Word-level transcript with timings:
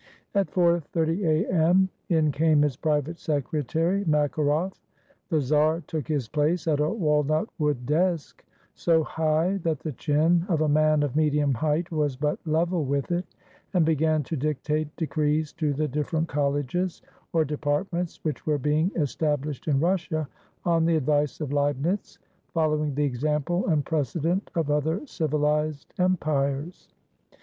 At 0.33 0.49
4.30 0.49 1.45
A.M. 1.51 1.87
in 2.09 2.31
came 2.31 2.63
his 2.63 2.75
private 2.75 3.19
secretary, 3.19 4.03
Makaroff. 4.05 4.73
The 5.29 5.39
czar 5.39 5.81
took 5.85 6.07
his 6.07 6.27
place 6.27 6.67
at 6.67 6.79
a 6.79 6.89
walnut 6.89 7.49
wood 7.59 7.85
desk— 7.85 8.43
so 8.73 9.03
high 9.03 9.57
that 9.61 9.81
the 9.81 9.91
chin 9.91 10.47
of 10.49 10.61
a 10.61 10.67
man 10.67 11.03
of 11.03 11.15
medium 11.15 11.53
height 11.53 11.91
was 11.91 12.15
but 12.15 12.39
level 12.47 12.83
with 12.83 13.11
it, 13.11 13.25
and 13.75 13.85
began 13.85 14.23
to 14.23 14.35
dictate 14.35 14.87
decrees 14.95 15.53
to 15.53 15.71
the 15.71 15.87
differ 15.87 16.17
ent 16.17 16.27
colleges 16.29 17.03
or 17.31 17.45
departments, 17.45 18.23
which 18.23 18.43
were 18.47 18.57
being 18.57 18.89
estab 18.97 19.41
lished 19.41 19.67
in 19.67 19.79
Russia 19.79 20.27
on 20.65 20.83
the 20.83 20.95
advice 20.95 21.39
of 21.41 21.51
Leibnitz, 21.53 22.17
"following 22.55 22.95
the 22.95 23.03
example 23.05 23.67
and 23.67 23.85
precedent 23.85 24.49
of 24.55 24.71
other 24.71 25.05
civilized 25.05 25.93
empires." 25.99 26.89